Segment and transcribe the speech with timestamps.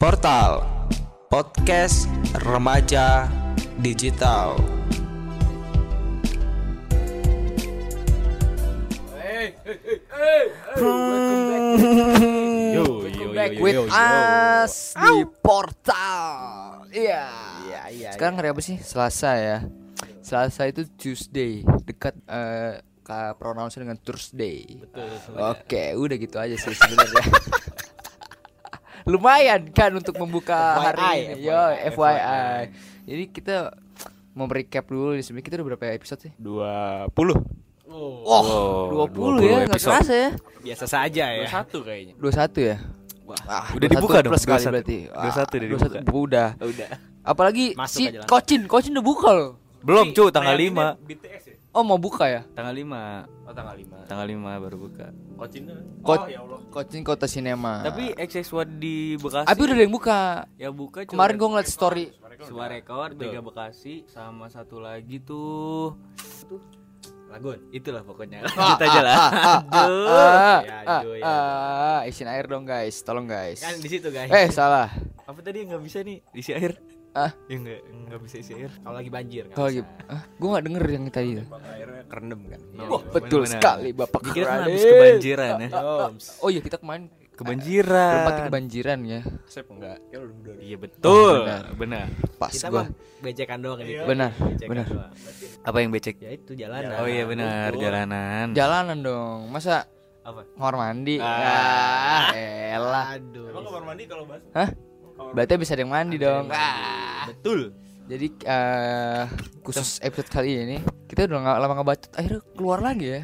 [0.00, 0.64] Portal
[1.28, 2.08] Podcast
[2.48, 3.28] Remaja
[3.84, 4.56] Digital
[12.72, 16.88] Yo, Welcome back with us di portal.
[16.88, 17.28] Iya.
[17.68, 18.10] Iya, iya.
[18.16, 18.80] Sekarang hari apa sih?
[18.80, 19.68] Selasa ya.
[20.24, 24.80] Selasa itu Tuesday, dekat eh ka pronounce dengan Thursday.
[25.36, 27.24] Oke, udah gitu aja sih sebenarnya.
[29.10, 31.44] Lumayan kan untuk membuka hari ini.
[31.44, 31.58] Yo,
[31.90, 32.70] FYI.
[33.02, 33.74] Jadi kita
[34.32, 35.42] mau recap dulu di sini.
[35.42, 36.32] Kita udah berapa episode sih?
[36.38, 37.10] 20
[37.90, 39.90] Oh, 20, ya, nggak episode.
[39.90, 40.30] kerasa ya.
[40.62, 41.46] biasa saja ya.
[41.50, 42.14] Satu kayaknya.
[42.14, 42.76] 21 ya?
[43.46, 44.70] Ah, Udah 21 dibuka dong, plus kali 21.
[44.70, 44.98] berarti.
[45.06, 45.58] 21 udah 21
[45.98, 46.18] dibuka.
[46.20, 46.48] udah.
[46.62, 46.88] Udah.
[47.20, 48.04] Apalagi Masuk si.
[48.24, 49.50] Kocin, Kocin udah buka loh.
[49.82, 51.02] Belum, cu, tanggal 5.
[51.02, 51.49] BTS ya?
[51.70, 52.42] Oh, mau buka ya?
[52.50, 53.46] Tanggal 5.
[53.46, 54.10] Oh tanggal 5.
[54.10, 55.06] Tanggal 5 baru buka.
[55.38, 55.78] Kocin tuh.
[56.02, 56.58] Ko Oh ya Allah.
[56.66, 57.86] Kocin Kota Sinema.
[57.86, 59.46] Tapi XX1 di Bekasi.
[59.46, 60.20] Tapi udah ada yang buka.
[60.58, 62.10] ya buka Kemarin gua ngeliat story.
[62.42, 65.94] Suara rekor Mega Bekasi sama satu lagi tuh
[67.30, 67.62] Lagun.
[67.70, 68.42] itulah pokoknya.
[68.74, 69.18] Kita aja lah.
[69.70, 70.58] Aduh.
[70.66, 73.62] Ya, aduh, isin air dong guys, tolong guys.
[73.62, 74.26] Kan di situ guys.
[74.26, 74.90] Eh, salah.
[75.22, 76.74] Apa tadi yang nggak bisa nih isi air?
[77.10, 78.70] Ah, Ya nggak nggak bisa isi air.
[78.70, 81.30] Kalau lagi banjir kalau lagi, ah, gua nggak denger yang tadi.
[81.42, 82.60] Airnya kerendam kan.
[82.80, 83.50] Wah, betul benar-benar.
[83.50, 85.68] sekali Bapak Dikira kan habis kebanjiran ya.
[85.72, 86.24] Yoms.
[86.38, 88.12] Oh iya, kita kemarin Kebanjiran.
[88.14, 89.20] berempat kebanjiran ya.
[89.48, 89.96] Sep enggak.
[90.12, 90.54] Ya udah.
[90.60, 91.36] Iya betul.
[91.42, 91.64] benar.
[91.74, 92.06] benar.
[92.36, 92.84] Pas Kita gua.
[93.18, 93.92] becekan doang ini.
[93.98, 94.86] Benar, Becekan benar.
[94.86, 95.12] doang.
[95.64, 96.16] Apa yang becek?
[96.20, 96.94] Ya itu jalanan.
[96.94, 98.46] Oh iya benar, jalanan.
[98.52, 99.48] Jalanan dong.
[99.48, 99.88] Masa
[100.20, 100.44] Apa?
[100.52, 101.16] kamar mandi?
[101.16, 102.28] Ah.
[102.28, 102.36] Ah,
[102.70, 103.04] elah.
[103.16, 103.50] Aduh.
[103.56, 104.70] kamar mandi kalau bahas Hah?
[105.30, 106.48] Berarti bisa ada yang mandi dong.
[106.50, 107.28] Ah.
[107.28, 107.76] Betul.
[108.10, 109.22] Jadi eh
[109.62, 113.22] khusus episode kali ini kita udah nggak lama nggak bacot, akhirnya keluar lagi ya.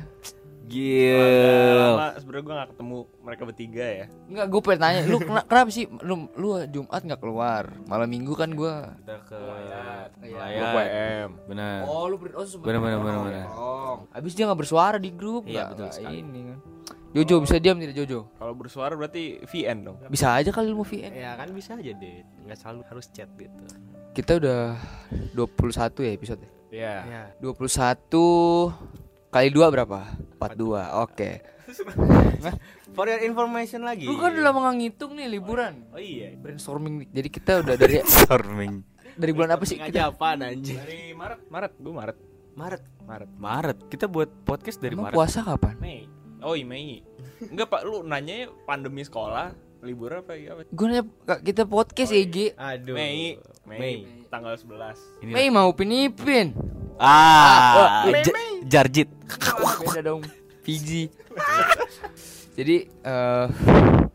[0.66, 1.94] Gil.
[1.94, 5.70] lama sebenarnya gue gak ketemu mereka bertiga ya Enggak, gue pengen tanya, lu kena- kenapa
[5.70, 7.70] sih lu lu Jumat nggak keluar?
[7.86, 8.74] Malam Minggu kan gue.
[9.06, 9.38] Kita ke
[10.26, 10.74] gue Layar.
[10.74, 11.86] PM Benar.
[11.86, 12.98] Oh, lu oh, bener, berbohong.
[12.98, 13.46] bener, bener.
[13.54, 14.10] Oh.
[14.10, 16.18] Habis dia nggak bersuara di grup, Iya, betul sekali.
[16.18, 16.58] ini kan.
[17.16, 18.28] Jojo bisa diam tidak Jojo?
[18.34, 21.10] kalau bersuara berarti VN dong Bisa aja kali lu mau VN.
[21.10, 22.20] Ya kan bisa aja deh.
[22.44, 23.64] Nggak selalu harus chat gitu.
[24.12, 24.76] Kita udah
[25.32, 25.48] 21
[25.98, 26.44] ya episode.
[26.68, 27.22] ya Ya.
[27.38, 28.12] 21
[29.28, 30.00] kali 2 berapa?
[30.36, 31.02] 42.
[31.02, 31.30] Oke.
[32.92, 34.04] For your information lagi.
[34.04, 35.84] Lu kan udah lama ngitung nih liburan.
[35.90, 36.32] Oh iya.
[36.32, 37.08] Brainstorming nih.
[37.12, 38.84] Jadi kita udah dari Storming.
[39.16, 39.76] dari bulan apa sih?
[39.76, 40.76] Sengaja apaan anjing?
[40.76, 42.18] dari Maret Maret gue Maret
[42.52, 42.82] Maret.
[43.02, 43.78] Maret Maret.
[43.88, 45.16] Kita buat podcast dari Emang Maret.
[45.16, 45.76] puasa kapan?
[45.76, 46.04] Mei
[46.40, 47.00] oh iya Mei
[47.42, 52.10] enggak pak lu nanya pandemi sekolah libur apa ya apa Gue nanya Kak, kita podcast
[52.10, 52.56] EG.
[52.56, 52.96] Aduh.
[52.96, 53.96] Mei Mei, Mei.
[54.26, 56.56] tanggal 11 Ini Mei mau pinipin.
[56.96, 59.06] Ah, Mei, Ja- Jarjit.
[59.84, 60.22] Beda dong.
[60.60, 61.06] Fiji.
[62.56, 63.46] Jadi eh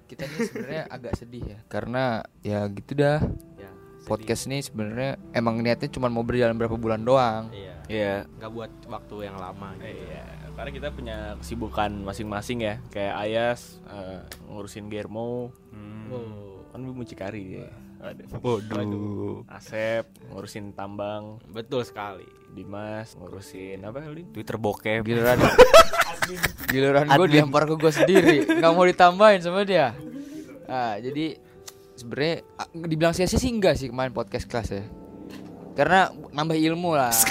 [0.10, 2.04] kita ini sebenarnya agak sedih ya karena
[2.42, 3.22] ya gitu dah.
[3.56, 3.70] Ya,
[4.04, 7.48] Podcast ini sebenarnya emang niatnya cuma mau berjalan berapa bulan doang.
[7.54, 7.76] Iya.
[7.88, 8.16] Iya.
[8.42, 9.88] Nggak buat waktu yang lama gitu.
[9.88, 12.76] Iya, karena kita punya kesibukan masing-masing ya.
[12.90, 15.52] Kayak Ayas eh, ngurusin Germo,
[16.12, 16.60] Oh.
[16.70, 17.70] kan gue mucikari dia.
[18.02, 18.28] Waduh.
[18.68, 19.38] Waduh.
[19.48, 22.26] Asep ngurusin tambang, Betul sekali.
[22.52, 24.28] Dimas ngurusin apa kali?
[24.30, 25.08] Twitter bokep.
[25.08, 25.40] Giliran
[26.68, 29.92] Giliran gue dilempar ke gue sendiri nggak mau ditambahin sama dia
[30.70, 31.36] ah jadi
[31.98, 34.84] sebenarnya ah, dibilang sia-sia sih enggak sih kemarin podcast kelas ya
[35.82, 37.10] karena nambah ilmu lah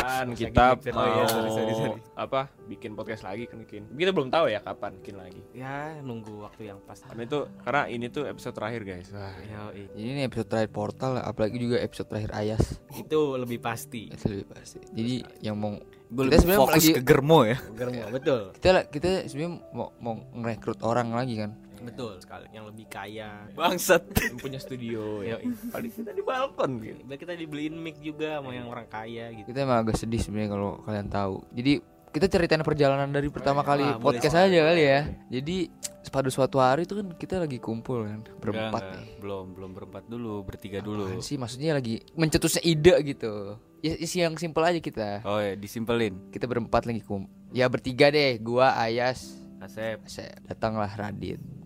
[0.00, 0.94] Kan kita mikir.
[0.94, 2.00] mau iya, sorry, sorry, sorry.
[2.16, 2.48] apa?
[2.64, 3.92] Bikin podcast lagi kan bikin.
[3.92, 5.42] Kita belum tahu ya kapan bikin lagi.
[5.52, 6.96] Ya, nunggu waktu yang pas.
[7.04, 9.12] Karena itu karena ini tuh episode terakhir guys.
[9.12, 9.90] Wah, Yoi.
[9.92, 12.62] jadi ini episode terakhir portal apalagi juga episode terakhir ayas
[12.96, 14.08] Itu lebih pasti.
[14.08, 15.14] itu lebih pasti jadi
[15.44, 15.76] yang mau
[16.10, 17.58] Gue kita sebenarnya fokus lagi ke Germo ya.
[17.70, 18.40] Germo, betul.
[18.58, 21.50] kita kita sebenarnya mau mau ngerekrut orang lagi kan
[21.82, 22.46] Betul sekali.
[22.50, 23.48] Yang lebih kaya.
[23.52, 24.02] Bangsat.
[24.28, 25.40] yang punya studio ya.
[25.70, 27.00] Paling kita di balkon gitu.
[27.04, 29.46] Biar kita dibeliin mic juga sama yang orang kaya gitu.
[29.48, 31.72] kita emang agak sedih sebenarnya kalau kalian tahu jadi
[32.10, 35.56] kita ceritain perjalanan dari pertama kali boleh podcast aja kali ya jadi
[36.08, 39.10] pada suatu hari itu kan kita lagi kumpul kan berempat Enggak, nih.
[39.18, 41.06] Belum, belum berempat dulu, bertiga dulu.
[41.06, 45.54] Apaan sih maksudnya lagi mencetusnya ide gitu ya isi yang simpel aja kita Oh ya,
[45.54, 46.34] disimpelin.
[46.34, 50.02] kita berempat lagi kum ya bertiga deh gua Ayas Asep.
[50.04, 51.59] saya datanglah Radit kan,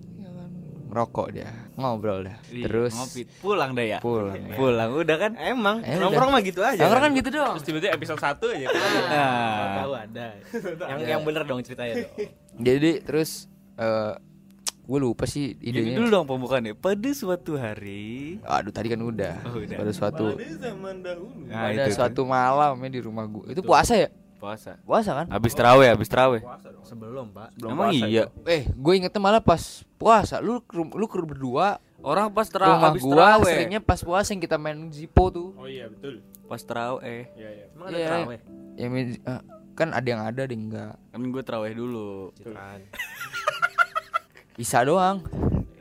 [0.85, 3.23] ngerokok dia ngobrol dah Ih, terus ngopi.
[3.39, 3.99] pulang deh ya.
[3.99, 5.33] pulang Pulang udah kan?
[5.35, 6.79] Emang, Eh, nongkrong mah gitu aja.
[6.79, 8.67] Nongkrong kan gitu dong Terus tiba-tiba episode 1 aja.
[9.05, 10.27] Nah, tahu ada.
[10.91, 12.13] yang yang bener dong ceritanya dong.
[12.57, 14.15] jadi terus eh
[14.85, 16.77] gue lupa sih Gini idenya dulu dong pembukaannya.
[16.77, 18.37] Pada suatu hari.
[18.45, 19.35] Aduh tadi kan udah.
[19.43, 19.77] Oh, udah.
[19.81, 21.49] Pada suatu zaman dahulu.
[21.49, 23.45] Nah, pada itu, suatu malam ya di rumah gue.
[23.51, 24.13] Itu puasa ya?
[24.45, 24.73] Puasa.
[24.85, 25.27] Puasa kan?
[25.33, 26.43] Habis terawih, habis terawih.
[26.85, 27.57] Sebelum, Pak.
[27.65, 28.29] Emang iya.
[28.45, 30.45] Eh, gue ingetnya malah pas puasa.
[30.45, 33.49] Lu lu ke berdua Orang pas terawih rumah habis gua terawih.
[33.49, 35.57] seringnya pas puasa yang kita main Zippo tuh.
[35.57, 36.21] Oh iya betul.
[36.45, 37.25] Pas terawih.
[37.33, 37.65] Iya iya.
[37.73, 38.07] Emang ada Iya.
[38.13, 38.39] terawih?
[38.77, 39.41] Ya eh,
[39.73, 40.95] kan ada yang ada ada yang enggak.
[41.01, 42.37] Kan gue terawih dulu.
[42.37, 42.81] Citraan.
[44.61, 45.25] Isa doang.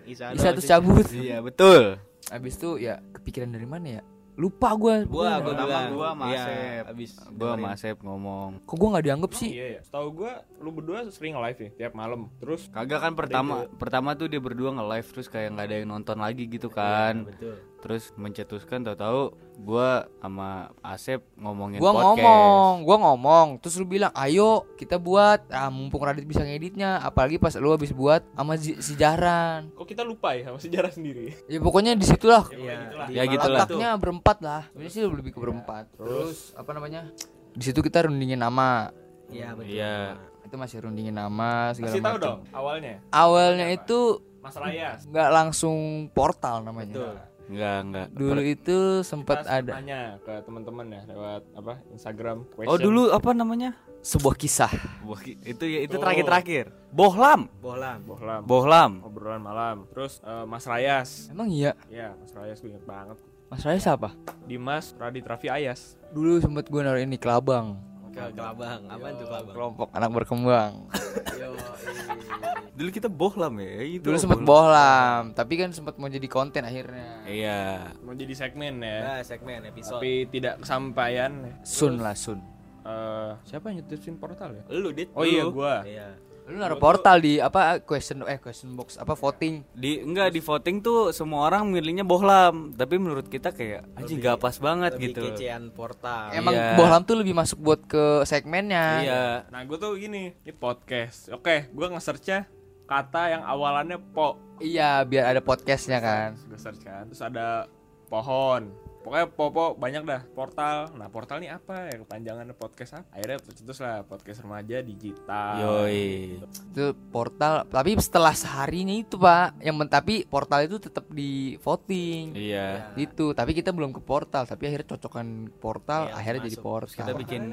[0.08, 1.06] Isa, Isa doang terus cabut.
[1.12, 2.00] Iya, betul.
[2.32, 4.02] Habis itu ya kepikiran dari mana ya?
[4.34, 5.06] Lupa gua.
[5.06, 5.90] Gua, gua Pertama bilang.
[5.94, 6.84] gua sama Iya, Asep.
[6.90, 8.50] Abis Gua sama Asep ngomong.
[8.66, 9.50] Kok gua nggak dianggap sih?
[9.54, 9.82] Iya iya.
[9.86, 12.34] Setahu gua lu berdua sering live ya tiap malam.
[12.42, 16.18] Terus Kagak kan pertama pertama tuh dia berdua nge-live terus kayak nggak ada yang nonton
[16.18, 17.30] lagi gitu kan.
[17.30, 17.73] Betul.
[17.84, 22.16] Terus mencetuskan tahu-tahu gua sama Asep ngomongin Gua podcast.
[22.16, 27.36] ngomong, gua ngomong, terus lu bilang, "Ayo kita buat." Ah, mumpung Radit bisa ngeditnya, apalagi
[27.36, 29.68] pas lu habis buat sama si Jaran.
[29.76, 31.36] kok kita lupa ya sama sejarah sendiri.
[31.46, 33.12] Ya pokoknya di situlah Iya.
[33.12, 33.68] Ya gitu lah.
[33.68, 34.64] Otaknya berempat lah.
[34.74, 35.92] Ini sih lebih ke berempat.
[35.94, 37.12] Terus apa namanya?
[37.52, 38.96] Di situ kita rundingin nama.
[39.28, 39.76] Iya, betul.
[39.76, 39.98] Iya.
[40.44, 42.24] Itu masih rundingin nama segala Kasih tahu macam.
[42.24, 42.96] dong awalnya.
[43.10, 44.00] Awalnya itu
[44.40, 45.04] Mas Rayas.
[45.04, 45.78] nggak langsung
[46.12, 46.96] portal namanya.
[46.96, 47.16] Betul.
[47.50, 48.08] Enggak, enggak.
[48.16, 52.38] Dulu itu sempat ada nanya ke teman-teman ya lewat apa Instagram.
[52.44, 52.82] Oh, question.
[52.84, 53.72] dulu apa namanya?
[54.04, 54.68] sebuah kisah.
[55.08, 56.04] Wah, itu ya itu Oh.
[56.04, 56.76] terakhir-terakhir.
[56.92, 57.48] Bohlam.
[57.64, 58.04] Bohlam.
[58.04, 58.42] Bohlam.
[58.44, 58.92] Bohlam.
[59.00, 59.78] Obrolan malam.
[59.96, 61.32] Terus eh, Mas Rayas.
[61.32, 63.16] Emang iya, Ya, Mas Rayas gue inget banget.
[63.54, 64.18] Mas Rais apa?
[64.50, 65.94] Dimas Radit Raffi Ayas.
[66.10, 67.78] Dulu sempet gue naruh ini kelabang.
[68.14, 68.82] Ke kelabang.
[68.86, 69.54] Apaan tuh kelabang?
[69.58, 70.74] Kelompok anak berkembang.
[72.78, 73.70] Dulu kita bohlam ya.
[73.86, 77.26] Itu Dulu sempet bohlam, tapi kan sempet mau jadi konten akhirnya.
[77.26, 77.94] Iya.
[78.06, 78.98] Mau jadi segmen ya.
[79.02, 80.02] Nah, segmen episode.
[80.02, 81.32] Tapi tidak kesampaian.
[81.66, 82.42] Sun lah Sun.
[82.84, 84.64] Eh, siapa yang nyetusin portal ya?
[84.74, 85.10] Lu, Dit.
[85.16, 85.82] Oh iya, gua.
[85.88, 86.33] Iya.
[86.44, 89.64] Lu naruh portal di apa question eh question box apa voting.
[89.72, 94.44] Di enggak di voting tuh semua orang milihnya bohlam, tapi menurut kita kayak anjing gak
[94.44, 95.22] pas banget Lebih gitu.
[95.32, 96.36] kecean portal.
[96.36, 96.76] Emang Iya.
[96.76, 98.86] bohlam tuh lebih masuk buat ke segmennya.
[99.00, 99.24] Iya.
[99.48, 101.32] Nah, gue tuh gini, ini podcast.
[101.32, 102.44] Oke, gue nge-searchnya
[102.84, 104.36] kata yang awalannya po.
[104.60, 106.36] Iya, biar ada podcastnya kan.
[106.46, 107.08] Gue search kan.
[107.08, 107.66] Terus ada
[108.12, 108.83] pohon.
[109.04, 110.22] Pokoknya popo banyak dah.
[110.32, 110.96] Portal.
[110.96, 112.00] Nah, portal ini apa ya?
[112.00, 113.12] Kepanjangan podcast apa?
[113.12, 115.54] Akhirnya tercetus lah podcast remaja digital.
[115.60, 116.40] Yoi.
[116.72, 119.60] Itu portal, tapi setelah seharinya itu, Pak.
[119.60, 122.32] Yang men- tapi portal itu tetap di voting.
[122.32, 122.96] Iya.
[122.96, 126.64] Gitu, tapi kita belum ke portal, tapi akhirnya cocokan portal, Iya, akhirnya jadi masuk.
[126.64, 126.98] portal.
[127.04, 127.44] Kita bikin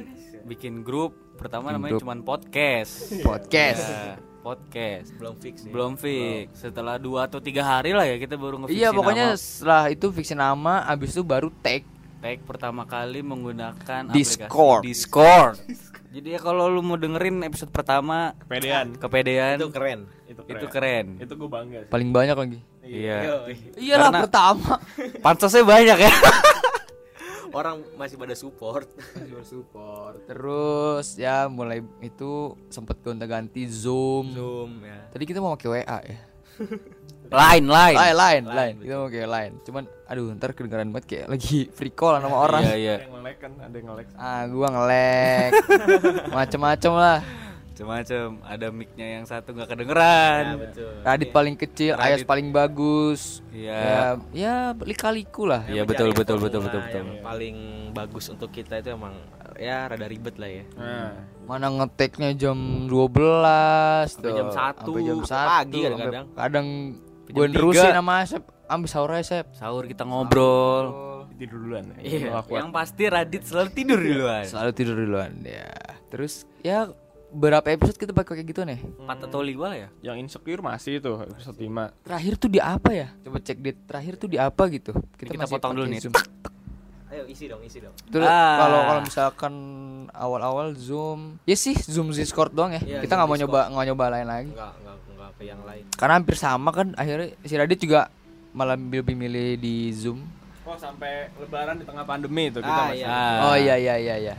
[0.47, 2.93] bikin grup pertama Bikin namanya cuman podcast.
[3.21, 3.83] podcast.
[3.83, 5.13] Iya, podcast.
[5.15, 5.71] belum fix sih.
[5.71, 6.49] Belum fix.
[6.55, 9.39] Setelah dua atau tiga hari lah ya kita baru ngefixin Iya, pokoknya nama.
[9.39, 11.85] setelah itu fixin nama, abis itu baru tag.
[12.19, 14.81] tag pertama kali menggunakan Discord.
[14.81, 15.57] aplikasi Discord.
[16.11, 18.99] Jadi ya kalau lu mau dengerin episode pertama Kepedean.
[18.99, 20.01] kepedean Itu keren.
[20.27, 20.59] Itu keren.
[20.59, 21.07] itu keren.
[21.17, 21.79] Itu gue bangga.
[21.85, 21.89] sih.
[21.89, 22.59] Paling banyak lagi.
[22.83, 23.47] Iya.
[23.79, 24.73] Iyalah Karena- pertama.
[25.25, 26.13] Pansosnya banyak ya.
[27.51, 28.87] Orang masih pada support.
[29.43, 30.23] support.
[30.27, 34.31] Terus ya mulai itu sempet gonta-ganti Zoom.
[34.35, 35.11] Zoom ya.
[35.11, 36.19] Tadi kita mau pakai WA ya.
[37.31, 37.95] Lain, lain.
[37.95, 38.75] Lain, lain, lain.
[38.83, 39.53] Kita mau pakai lain.
[39.63, 42.67] Cuman aduh ntar kedengeran banget kayak lagi free call sama orang.
[42.67, 42.97] Iya, iya.
[42.99, 44.09] Ada yang nge-lag kan, ada yang nge-lag.
[44.19, 45.51] Ah, gua ngelek.
[46.35, 47.19] Macem-macem lah.
[47.81, 48.27] Macam-macam.
[48.45, 50.45] Ada mic-nya yang satu nggak Ya, kedengeran.
[50.61, 50.93] betul.
[51.01, 52.29] Radit paling kecil, Ayas Radit.
[52.29, 53.41] paling bagus.
[53.51, 53.79] Iya.
[53.81, 54.01] Ya,
[54.31, 55.65] ya lika-liku lah.
[55.65, 57.03] Iya, Yang betul, betul, betul, betul, betul.
[57.09, 57.57] Yang paling
[57.91, 59.17] bagus untuk kita itu emang
[59.57, 60.65] ya rada ribet lah ya.
[60.75, 61.11] Nah,
[61.43, 62.55] Mana ngeteknya jam
[62.87, 64.37] 12 Sampai tuh.
[64.37, 66.25] jam satu, Sampai jam sampai 1 pagi kadang-kadang.
[66.31, 66.67] Kadang
[67.27, 70.85] gue nerusin sama Asep Ambil sahur aja Sep Sahur kita ngobrol.
[71.35, 71.91] tidur duluan.
[71.91, 71.99] ya.
[71.99, 72.29] Iya.
[72.47, 74.45] Yang pasti Radit selalu tidur duluan.
[74.45, 75.67] Selalu tidur duluan ya
[76.07, 76.87] Terus ya
[77.33, 79.89] berapa episode kita pakai kayak gitu nih Empat atau lima ya?
[80.03, 82.03] Yang insecure masih tuh episode 5.
[82.03, 85.55] Terakhir tuh di apa ya Coba cek di terakhir tuh di apa gitu Kita masih
[85.55, 86.01] potong dulu nih.
[86.01, 86.15] Zoom.
[87.11, 87.91] Ayo isi dong, isi dong.
[88.07, 88.55] Terus Ah.
[88.57, 89.55] kalau kalau misalkan
[90.11, 94.05] awal-awal Zoom Ya sih Zoom Discord doang ya Iya, Kita nggak mau nyoba nggak nyoba
[94.11, 95.85] lain lagi Enggak, enggak, enggak ke yang lain.
[95.93, 98.11] Karena hampir sama kan Akhirnya si Radit juga
[98.51, 100.23] malah lebih milih di Zoom
[100.63, 103.03] Oh, sampai lebaran di tengah pandemi itu kita Ah, masih.
[103.03, 103.07] iya.
[103.11, 103.39] Ah.
[103.45, 104.35] Oh iya iya iya iya.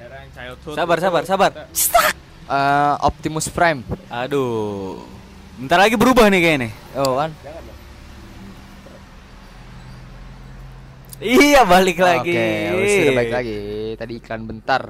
[0.71, 1.51] Sabar, itu sabar, sabar.
[1.67, 2.15] kita-
[2.51, 3.79] Eh, Optimus Prime
[4.11, 4.99] Aduh.
[5.55, 6.69] Bentar lagi berubah nih kayaknya.
[6.99, 7.31] Oh kan
[11.21, 12.33] Iya, balik lagi.
[12.33, 13.59] Oke, wis, sudah balik lagi.
[13.93, 14.89] Tadi iklan bentar.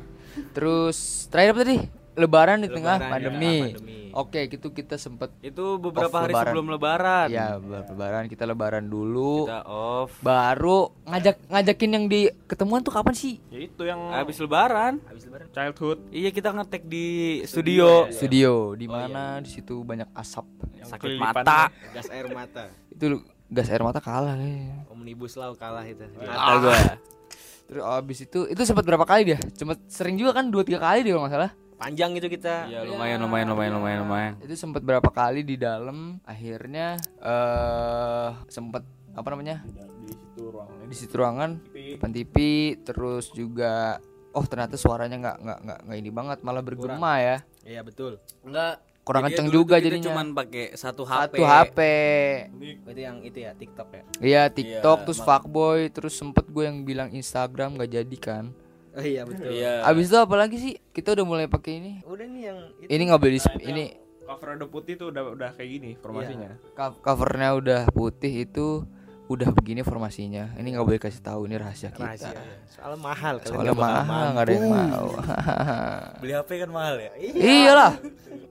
[0.56, 1.78] Terus terakhir apa tadi?
[2.16, 3.52] Lebaran di tengah Lebaran, pandemi.
[3.52, 4.01] ya, pandemi.
[4.14, 6.46] Oke, gitu kita sempet Itu beberapa hari lebaran.
[6.48, 7.28] sebelum lebaran.
[7.28, 9.46] ya ber- lebaran kita lebaran dulu.
[9.46, 10.16] Kita off.
[10.20, 13.40] Baru ngajak ngajakin yang di ketemuan tuh kapan sih?
[13.48, 15.00] Ya itu yang Habis lebaran.
[15.04, 15.48] Habis lebaran.
[15.50, 17.08] childhood Iya, kita ngetek di
[17.44, 18.08] studio.
[18.10, 20.46] Studio di mana di situ banyak asap.
[20.74, 21.70] yang Sakit mata.
[21.92, 22.68] Gas air mata.
[22.88, 24.88] Itu lu- gas air mata kalah kayaknya.
[24.88, 26.04] Omnibus law kalah itu.
[26.16, 26.78] Mata gua.
[27.64, 29.40] Terus abis itu itu sempat berapa kali dia?
[29.54, 31.52] Cuma sering juga kan dua tiga kali dia kalau nggak salah.
[31.82, 32.56] Panjang gitu kita.
[32.68, 34.34] Iya lumayan lumayan lumayan lumayan lumayan.
[34.40, 39.76] itu sempat berapa kali di dalam akhirnya eh sempat apa namanya di
[40.08, 42.36] situ ruangannya di situ ruangan depan TV
[42.80, 43.98] terus juga
[44.32, 48.18] oh ternyata suaranya nggak nggak nggak nggak ini banget malah bergema ya Iya betul.
[48.42, 48.82] Enggak.
[49.02, 51.34] kurang Jadi kenceng juga jadinya Cuman pakai satu HP.
[51.34, 51.80] satu HP
[52.86, 54.04] Itu yang itu ya TikTok ya.
[54.22, 58.46] iya TikTok Iya, terus fuckboy terus sempet gue yang bilang Instagram nggak jadi kan
[58.92, 59.48] Oh iya betul.
[59.50, 59.88] Iya.
[59.88, 60.74] abis itu apa lagi sih?
[60.92, 61.92] Kita udah mulai pakai ini.
[62.04, 62.90] Udah nih yang itu.
[62.92, 63.86] ini nggak boleh di ini
[64.22, 66.52] cover udah putih tuh udah udah kayak gini formasinya.
[66.76, 68.84] Co- covernya udah putih itu
[69.28, 70.52] udah begini formasinya.
[70.56, 72.04] Ini nggak boleh kasih tahu ini rahasia kita.
[72.04, 72.36] Rahasia.
[72.68, 75.08] Soalnya mahal soalnya mahal nggak ada yang mau.
[76.24, 77.12] Beli HP kan mahal ya.
[77.20, 77.94] iyalah.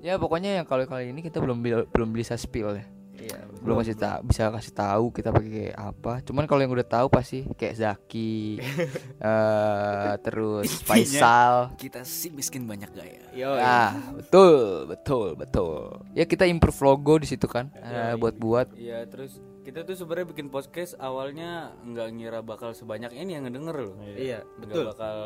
[0.01, 2.85] Ya pokoknya yang kalau kali ini kita belum bil- belum bisa spill ya
[3.21, 3.39] Iya.
[3.61, 7.45] belum kasih tahu bisa kasih tahu kita pakai apa cuman kalau yang udah tahu pasti
[7.53, 8.57] kayak Zaki
[9.21, 13.21] eh terus Faisal Kita sih miskin banyak gaya.
[13.31, 13.53] Yo.
[13.55, 19.05] ah betul betul betul ya kita improve logo di situ kan eh, buat buat Iya
[19.07, 23.95] terus kita tuh sebenarnya bikin podcast awalnya nggak ngira bakal sebanyak ini yang ngedenger loh.
[24.03, 24.85] Iya, Nggak betul.
[24.89, 25.17] bakal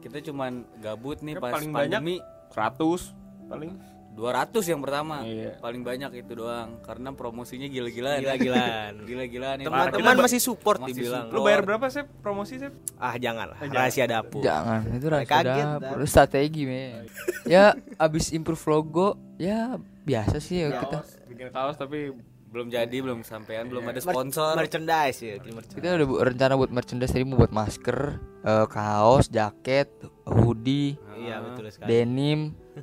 [0.00, 2.16] kita cuman gabut nih Ya, pas paling banyak pandemi
[2.50, 3.14] 100
[3.46, 3.70] paling
[4.12, 5.24] 200 yang pertama.
[5.24, 5.56] Iya.
[5.56, 8.20] Paling banyak itu doang karena promosinya gila-gilaan.
[8.20, 8.92] Gila-gilaan.
[9.08, 9.56] Gila-gilaan.
[9.64, 11.32] Teman-teman masih support Masih dibilang.
[11.32, 13.58] lu bayar berapa sih promosi sih Ah jangan lah.
[13.58, 14.44] Rahasia dapur.
[14.44, 15.96] jangan itu rahasia kaget, dapur.
[16.04, 17.08] strategi men
[17.44, 22.12] ya abis improve logo ya biasa sih ya kita bikin kaos tapi
[22.52, 24.52] belum jadi, belum kesampaian, belum ada Mer- sponsor.
[24.54, 25.72] merchandise ya, merchandise.
[25.72, 27.98] kita udah bu- rencana buat merchandise tadi mau buat masker
[28.42, 29.88] eh, kaos jaket
[30.22, 31.88] hoodie Iya betul sekali.
[31.88, 32.40] denim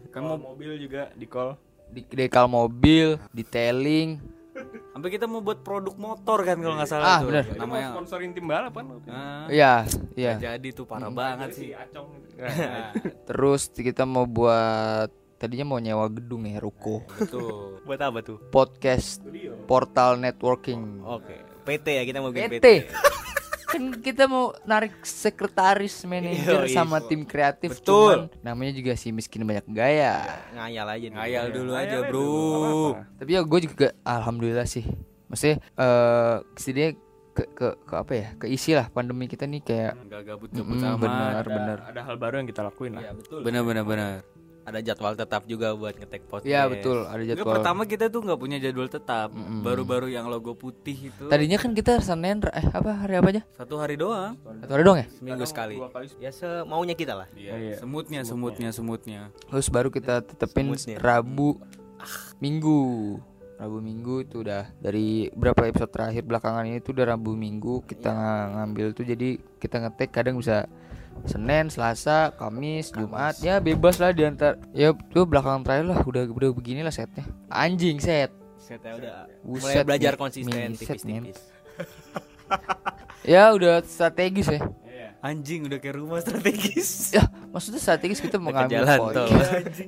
[0.10, 1.54] kamu mobil juga di call
[1.88, 4.18] di dekal mobil detailing
[4.90, 7.32] Sampai kita mau buat produk motor kan kalau nggak salah Ah, tuh.
[7.32, 7.48] bener.
[7.50, 7.88] Mau Namanya.
[7.94, 11.72] sponsorin tim balap kan Ah, ya iya jadi tuh parah banget sih.
[11.72, 12.92] si Acong Nah,
[13.28, 15.08] terus kita mau buat
[15.40, 17.80] tadinya mau nyewa gedung ya ruko betul.
[17.88, 18.38] Buat apa tuh?
[18.50, 19.24] podcast
[19.66, 21.40] portal networking Oke.
[21.64, 22.60] PT ya kita mau bikin PT.
[22.60, 22.68] PT
[23.70, 26.74] kan kita mau narik sekretaris manajer Yoi.
[26.74, 28.26] sama tim kreatif Betul.
[28.28, 31.08] cuman namanya juga si miskin banyak gaya Ngayal aja.
[31.08, 32.18] Ngayal dulu aja, Ngayalnya Bro.
[32.18, 32.82] dulu,
[33.16, 34.84] tapi ya gue juga alhamdulillah sih
[35.26, 36.36] maksudnya eh
[36.68, 36.88] dia
[37.30, 41.00] ke, ke ke apa ya keisi lah pandemi kita nih kayak Nggak gabut-gabut Mm, amat.
[41.00, 43.40] benar ada, benar ada hal baru yang kita lakuin lah betul.
[43.46, 44.14] Bener bener bener.
[44.70, 46.46] Ada jadwal tetap juga buat ngetek podcast.
[46.46, 49.34] Iya betul ada jadwal pertama kita tuh nggak punya jadwal tetap.
[49.60, 51.26] Baru-baru yang logo putih itu.
[51.26, 54.38] tadinya kan kita senin eh apa hari apa aja Satu hari doang.
[54.60, 55.76] satu hari dong ya Seminggu sekali.
[55.76, 57.28] dua kali Ya semaunya kita lah.
[57.34, 57.76] Iya.
[57.76, 59.22] Semutnya, semutnya, semutnya.
[59.44, 60.98] terus baru kita tetepin Semutnya.
[60.98, 61.58] rabu
[62.40, 62.80] minggu
[63.56, 68.08] rabu minggu itu udah dari berapa episode terakhir belakangan ini tuh udah rabu minggu kita
[68.08, 70.64] nga- ngambil tuh jadi kita ngetek kadang bisa
[71.26, 73.36] Senin, Selasa, Kamis, Jumat.
[73.44, 76.00] Ya bebas lah diantar ya tuh belakangan terakhir lah.
[76.06, 77.26] Udah udah begini lah setnya.
[77.52, 78.32] Anjing set.
[78.60, 79.26] Saya udah.
[79.42, 81.40] Buset, mulai belajar konsisten tipis-tipis.
[83.34, 84.62] ya udah strategis ya.
[85.20, 86.90] Anjing udah kayak rumah strategis.
[87.18, 89.16] ya maksudnya strategis kita mengambil jalan poin.
[89.16, 89.28] tol.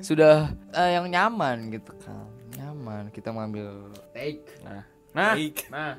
[0.04, 2.28] sudah eh, yang nyaman gitu kan.
[2.58, 4.44] Nyaman kita mengambil take.
[4.66, 4.84] Nah.
[5.12, 5.36] Nah.
[5.36, 5.68] Baik.
[5.72, 5.96] nah.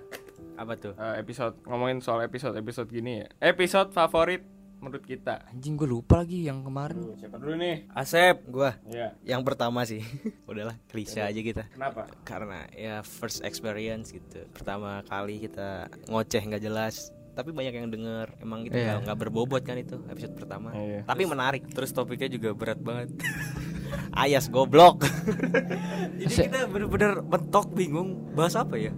[0.53, 0.93] Apa tuh?
[0.99, 3.29] eh, episode ngomongin soal episode episode gini ya.
[3.41, 4.45] Episode favorit
[4.83, 9.47] menurut kita anjing gue lupa lagi yang kemarin siapa dulu nih Asep, gua ya yang
[9.47, 10.03] pertama sih.
[10.51, 11.71] Udahlah, klise aja kita.
[11.71, 14.43] kenapa Karena ya first experience gitu.
[14.51, 18.35] Pertama kali kita ngoceh nggak jelas, tapi banyak yang denger.
[18.43, 18.99] Emang gitu Iya.
[19.01, 20.75] nggak berbobot kan itu episode pertama.
[20.75, 21.07] Iya.
[21.07, 21.62] Tapi menarik.
[21.71, 23.15] Terus topiknya juga berat banget.
[24.19, 25.07] Ayas goblok.
[26.21, 28.91] Jadi kita bener-bener mentok bingung bahas apa ya.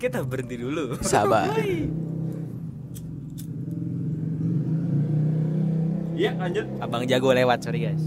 [0.00, 0.96] Kita berhenti dulu.
[1.04, 1.52] sabar
[6.20, 8.04] iya lanjut Abang jago lewat, sorry guys.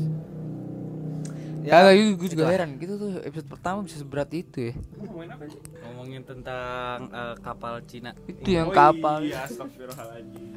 [1.64, 5.60] Kagak gue juga heran gitu tuh episode pertama bisa seberat itu ya ngomongin apa sih
[5.80, 8.12] Ngomongin tentang eh, kapal Cina.
[8.28, 9.48] itu yang Oh kapal iya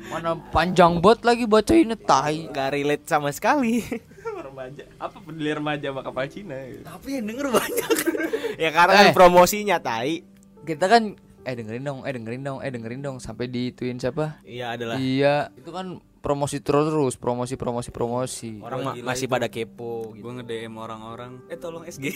[0.05, 3.87] mana panjang bot lagi bacainnya tai Gak relate sama sekali.
[4.47, 6.83] remaja apa peduli remaja sama kapal Cina ya?
[6.83, 7.91] tapi yang denger banyak.
[8.67, 9.15] ya karena kan Eh.
[9.15, 10.27] promosinya tai.
[10.61, 14.75] kita kan eh dengerin dong eh dengerin dong eh dengerin dong sampai dituin siapa Iya
[14.75, 14.99] adalah.
[14.99, 19.35] iya itu kan promosi terus terus promosi promosi promosi Orang ma- Gila masih itu.
[19.39, 20.27] pada kepo gitu.
[20.27, 22.11] Gue nge-DM orang-orang, eh tolong SG.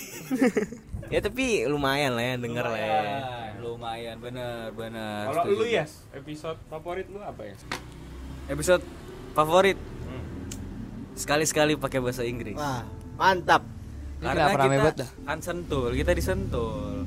[1.14, 2.98] ya tapi lumayan lah ya denger lah ya.
[3.62, 5.30] Lumayan, bener, bener.
[5.30, 7.54] kalau lu ya episode favorit lu apa ya
[8.50, 8.82] Episode
[9.30, 9.78] favorit.
[11.14, 12.58] Sekali-sekali pakai bahasa Inggris.
[12.58, 12.82] Wah,
[13.14, 13.62] mantap.
[14.18, 15.10] Banget kita dah?
[15.22, 16.99] kan sentul, kita disentul.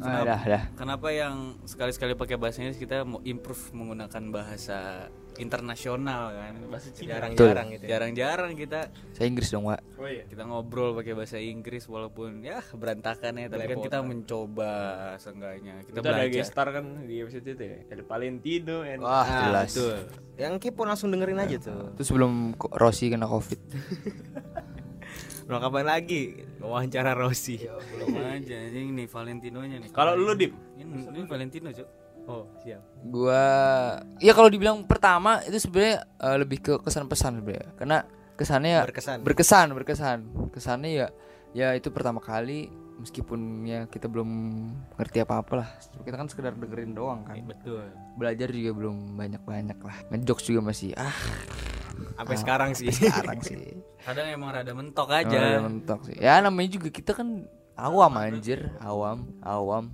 [0.00, 0.62] Ah, dah, dah.
[0.74, 6.52] Kenapa yang sekali-sekali pakai bahasa Inggris kita mau improve menggunakan bahasa internasional kan?
[6.66, 7.16] Bahasa Cina.
[7.16, 7.84] Jarang-jarang gitu.
[7.84, 7.88] ya.
[7.90, 8.80] Jarang-jarang kita
[9.12, 9.80] Saya Inggris dong, Pak.
[9.96, 10.24] Oh iya.
[10.24, 14.72] kita ngobrol pakai bahasa Inggris walaupun ya berantakan ya, tapi kan kita mencoba
[15.16, 15.74] seenggaknya.
[15.82, 16.44] Kita, Kita ada belajar.
[16.44, 17.78] star kan di episode itu ya.
[17.88, 19.70] El Valentino and Wah, Ah, jelas.
[19.70, 19.96] betul.
[20.36, 21.92] Yang kepo langsung dengerin aja tuh.
[21.92, 22.32] Itu sebelum
[22.72, 23.60] Rossi kena Covid.
[25.44, 27.56] Mau kapan lagi wawancara Rossi?
[27.58, 29.90] belum aja ini nih Valentinonya nih.
[29.90, 31.88] Kalau lu Dim, ini, ini Valentino, Cuk.
[32.28, 32.84] Oh, siap.
[33.10, 33.42] Gua
[34.20, 37.74] ya kalau dibilang pertama itu sebenarnya eh, lebih ke kesan pesan sebenarnya.
[37.74, 37.98] Karena
[38.36, 39.18] kesannya ya Berkesan.
[39.24, 40.18] berkesan, berkesan.
[40.54, 41.06] Kesannya ya
[41.50, 44.28] ya itu pertama kali meskipun ya kita belum
[44.94, 45.68] ngerti apa-apa lah.
[46.00, 47.40] Kita kan sekedar dengerin doang kan.
[47.42, 47.88] Betul.
[48.14, 49.96] Belajar juga belum banyak-banyak lah.
[50.08, 51.12] Ngejokes juga masih ah
[52.16, 52.88] Sampai sekarang sih.
[52.88, 53.60] sekarang sih.
[54.06, 55.36] Kadang emang rada mentok Oh, aja.
[55.36, 56.16] ya mentok sih.
[56.16, 57.44] Ya namanya juga kita kan
[57.76, 59.92] awam anjir, awam, awam.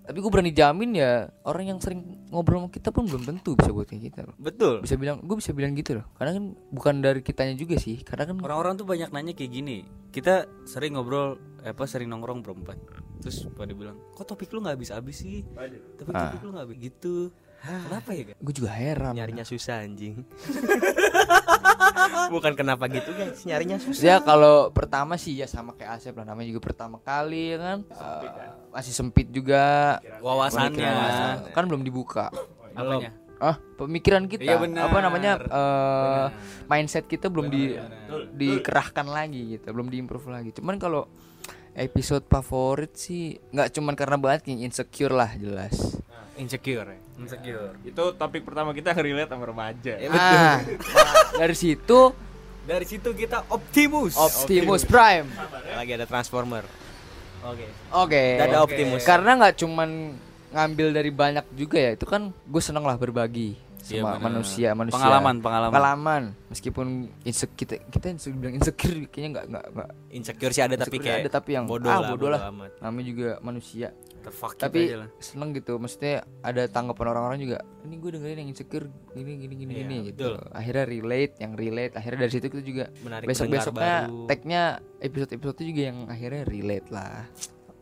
[0.00, 3.70] Tapi gue berani jamin ya orang yang sering ngobrol sama kita pun belum tentu bisa
[3.70, 4.34] buat kayak kita loh.
[4.40, 4.80] Betul.
[4.80, 6.06] Bisa bilang, gue bisa bilang gitu loh.
[6.16, 8.00] Karena kan bukan dari kitanya juga sih.
[8.00, 9.84] Karena kan Orang-orang tuh banyak nanya kayak gini.
[10.12, 12.76] Kita sering ngobrol eh, apa sering nongkrong berempat.
[13.22, 15.46] Terus pada bilang, "Kok topik lu nggak habis-habis sih?"
[15.98, 17.30] Tapi topik lu nggak begitu.
[17.62, 19.14] Kenapa ya, gue juga heran.
[19.14, 20.18] Nyarinya susah anjing.
[22.34, 24.02] Bukan kenapa gitu guys, nyarinya susah.
[24.02, 27.78] Ya kalau pertama sih ya sama kayak Asep lah namanya juga pertama kali ya kan.
[27.86, 28.22] Eh,
[28.74, 29.98] masih sempit juga.
[30.18, 30.90] Wawasannya.
[31.54, 32.34] Kan belum dibuka.
[32.74, 33.14] Apanya?
[33.42, 34.86] Ah, pemikiran kita Iya, benar.
[34.86, 36.26] apa namanya eh,
[36.70, 37.74] mindset kita belum di
[38.38, 40.50] dikerahkan lagi gitu, belum diimprove lagi.
[40.54, 41.10] Cuman kalau
[41.72, 46.00] episode favorit sih nggak cuman karena banget yang insecure lah jelas.
[46.36, 46.88] Insecure.
[46.88, 46.98] ya?
[47.20, 47.76] Insecure.
[47.84, 49.92] itu topik pertama kita yang relate sama remaja.
[50.10, 50.58] Ah,
[51.36, 52.12] dari situ
[52.62, 54.14] Dari situ kita Optimus.
[54.14, 55.26] Optimus Prime.
[55.74, 56.62] Lagi ada Transformer.
[57.42, 57.66] Oke.
[57.90, 58.38] Oke.
[58.38, 59.02] Udah ada Optimus.
[59.02, 60.14] Karena nggak cuman
[60.54, 64.94] ngambil dari banyak juga ya, itu kan gue seneng lah berbagi Iya, sama manusia, manusia.
[64.94, 65.72] Pengalaman, pengalaman.
[65.74, 66.22] Pengalaman.
[66.48, 66.86] Meskipun
[67.26, 71.02] insecure kita kita insecure, bilang insecure kayaknya nggak nggak nggak Insecure sih ada tapi insecure
[71.02, 72.40] kayak ada tapi yang bodoh ah lah, bodoh lah.
[72.52, 72.70] amat.
[72.78, 73.88] Namanya juga manusia.
[74.22, 75.08] Terfuck tapi aja lah.
[75.18, 78.86] seneng gitu maksudnya ada tanggapan orang-orang juga ini gue dengerin yang insecure
[79.18, 80.46] gini gini gini Iya, gini gitu betul.
[80.54, 84.62] akhirnya relate yang relate akhirnya dari situ kita juga Menarik besok besoknya tagnya
[85.02, 87.26] episode episode juga yang akhirnya relate lah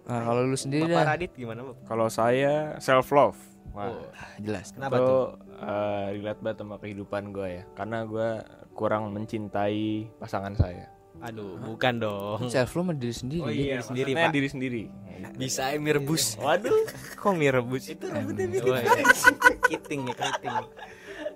[0.09, 1.85] nah, kalau lu sendiri Bapak dah Radit gimana, Bapak?
[1.85, 3.37] Kalau saya self love.
[3.71, 3.93] Wah.
[4.11, 5.25] Ah, jelas Kenapa itu tuh?
[5.57, 7.63] eh, relate banget sama kehidupan gue ya.
[7.73, 8.29] Karena gue
[8.73, 10.91] kurang mencintai pasangan saya.
[11.21, 12.41] Aduh, bukan dong.
[12.49, 14.35] self love diri sendiri Oh iya, sendiri, maksudnya Pak.
[14.35, 14.83] diri sendiri.
[15.37, 16.25] Bisa mie rebus.
[16.41, 16.87] Waduh.
[17.15, 17.85] Kok mie rebus?
[17.87, 18.61] Itu rambutnya mie
[19.69, 20.57] Kiting ya, kiting.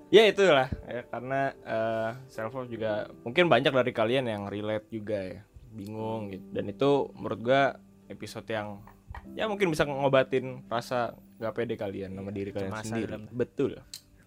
[0.09, 5.19] ya itulah ya, karena eh, self love juga mungkin banyak dari kalian yang relate juga
[5.19, 7.63] ya bingung gitu dan itu menurut gua
[8.07, 8.79] episode yang
[9.35, 13.11] ya mungkin bisa ngobatin rasa gak pede kalian sama diri kalian kecemasan sendiri.
[13.11, 13.71] dalam- betul.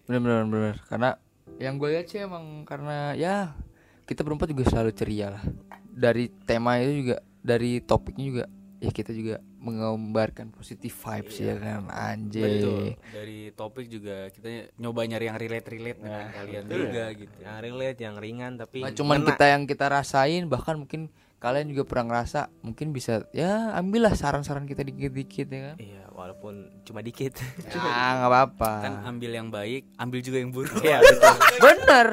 [0.04, 1.10] Bener bener bener karena
[1.56, 3.56] yang gue lihat sih emang karena ya
[4.04, 5.44] kita berempat juga selalu ceria lah.
[5.88, 8.44] Dari tema itu juga dari topiknya juga
[8.78, 11.90] ya kita juga menggambarkan positif vibes ya kan.
[11.90, 12.44] Anjay.
[12.62, 12.84] Betul.
[13.10, 17.36] Dari topik juga kita nyoba nyari yang relate-relate dengan kalian juga gitu.
[17.42, 21.86] Yang relate, yang ringan tapi Nggak cuman kita yang kita rasain bahkan mungkin kalian juga
[21.86, 27.38] pernah ngerasa mungkin bisa ya ambillah saran-saran kita dikit-dikit ya kan Iya, walaupun cuma dikit.
[27.70, 30.82] ah nggak apa-apa Kan ambil yang baik, ambil juga yang buruk.
[30.82, 31.34] Iya, betul.
[31.64, 32.06] bener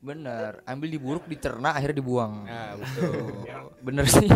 [0.00, 3.44] bener ambil diburuk dicerna akhirnya dibuang Nah, betul.
[3.86, 4.32] bener sih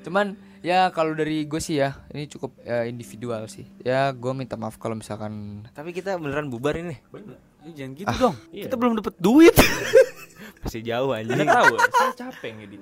[0.00, 4.56] cuman ya kalau dari gue sih ya ini cukup ya, individual sih ya gue minta
[4.56, 6.96] maaf kalau misalkan Tapi kita beneran bubar ini.
[7.60, 8.36] Eh, jangan gitu dong.
[8.48, 9.52] Kita belum dapet duit.
[10.60, 11.44] Masih jauh anjing.
[11.44, 12.80] tahu saya capek ngedit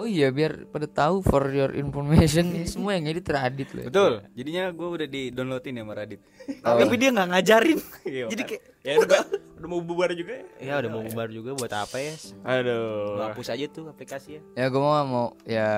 [0.00, 3.88] oh iya biar pada tahu for your information ini semua yang edit Radit loh ya.
[3.92, 4.12] Betul.
[4.32, 6.20] Jadinya gue udah di downloadin ya sama Radit.
[6.64, 7.78] Tapi dia nggak ngajarin.
[8.08, 9.22] Iya, Jadi kayak ya udah
[9.60, 12.14] udah mau bubar juga ya ya udah mau bubar juga buat apa ya?
[12.16, 14.40] Lu aduh hapus aja tuh aplikasi ya.
[14.56, 15.68] ya gue mau mau ya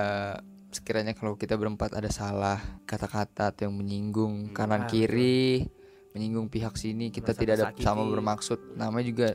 [0.71, 5.69] sekiranya kalau kita berempat ada salah kata-kata atau yang menyinggung kanan kiri
[6.17, 9.29] menyinggung pihak sini kita Merasa tidak ada sama bermaksud namanya juga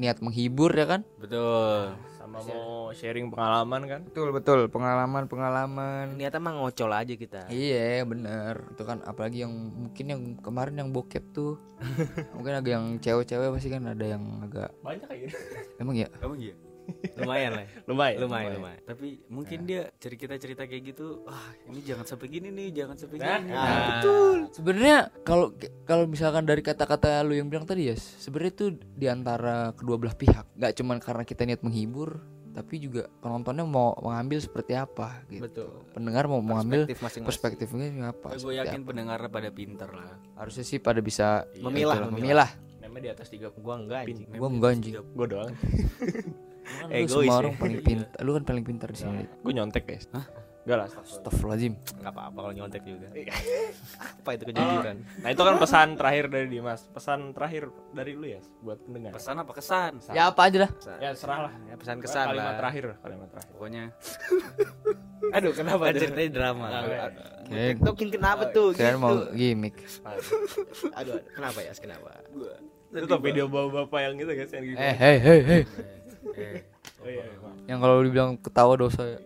[0.00, 1.92] niat menghibur ya kan Betul.
[2.16, 7.48] sama mau sharing pengalaman kan betul betul pengalaman pengalaman Niatnya mah ngocol aja kita.
[7.52, 11.60] Iya bener Itu kan apalagi yang mungkin yang kemarin yang bokep tuh
[12.36, 15.36] Mungkin agak yang cewek-cewek pasti kan ada yang agak banyak kayak gitu
[15.76, 16.08] Emang ya?
[16.16, 16.56] Kamu iya?
[17.16, 17.66] Lumayan lah.
[17.90, 18.80] lumayan Lumayan, lumayan.
[18.82, 23.38] Tapi mungkin dia cerita-cerita kayak gitu, ah ini jangan sampai gini nih, jangan sampai Nah,
[23.38, 23.52] gini.
[23.90, 24.36] betul.
[24.50, 25.46] Sebenarnya kalau
[25.84, 30.12] kalau misalkan dari kata-kata lu yang bilang tadi ya Sebenarnya itu di antara kedua belah
[30.12, 32.18] pihak Gak cuman karena kita niat menghibur
[32.50, 35.46] tapi juga penontonnya mau mengambil seperti apa gitu.
[35.46, 35.70] Betul.
[35.92, 37.24] Pendengar mau mengambil Perspektif masing-masing.
[37.24, 38.26] perspektifnya apa?
[38.28, 38.88] gue seperti yakin apa.
[38.88, 42.50] pendengar pada pinter lah harusnya sih pada bisa Memilah, itulah, memilah.
[42.50, 42.50] memilah.
[42.90, 44.26] Namanya di atas 30 Gua enggak anjing.
[44.34, 44.94] Gua enggak anjing.
[45.14, 45.54] Gue doang.
[46.90, 47.38] Lu Egois semua ya.
[47.38, 48.18] orang paling pintar.
[48.26, 49.22] Lu kan paling pintar di sini.
[49.46, 50.10] Gue nyontek guys.
[50.10, 50.26] Hah?
[50.66, 50.86] Enggak lah.
[50.90, 51.72] Astagfirullahaladzim.
[51.78, 53.06] Enggak apa-apa kalau nyontek juga.
[54.18, 54.96] apa itu kejujuran?
[55.22, 56.80] Nah itu kan pesan terakhir dari Dimas.
[56.90, 57.62] Pesan terakhir
[57.94, 59.14] dari lu ya buat pendengar.
[59.14, 60.70] pesan apa kesan Ya apa aja lah.
[60.98, 61.52] Ya serah lah.
[61.70, 62.58] Ya pesan kesan kalimat lah.
[62.58, 63.52] terakhir, kalimat terakhir.
[63.54, 63.84] pokoknya
[65.36, 66.66] Aduh, kenapa kan ceritanya drama
[67.50, 68.72] TikTokin kenapa tuh?
[68.72, 68.98] gitu.
[68.98, 69.76] mau gimmick.
[70.06, 70.26] Aduh,
[70.96, 71.72] aduh, kenapa ya?
[71.76, 72.10] Kenapa?
[72.90, 74.78] Itu tau video bapak-bapak yang gitu guys yang gitu.
[74.78, 75.62] Eh, hei, hei, hei.
[77.00, 77.48] Oh, iya, iya.
[77.66, 79.18] Yang kalau dibilang ketawa dosa ya.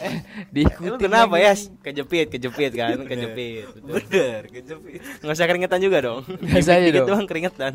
[0.00, 0.14] eh,
[0.54, 1.00] diikuti.
[1.00, 1.52] Kenapa ya?
[1.80, 3.66] Kejepit, kejepit kan, kejepit.
[3.80, 6.22] bener kejepit Nggak usah keringetan juga dong.
[6.40, 7.06] Biasa aja dong.
[7.06, 7.72] doang keringetan.